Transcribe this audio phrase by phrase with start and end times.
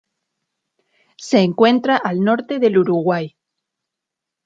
[1.17, 3.35] Se encuentra al norte del Uruguay.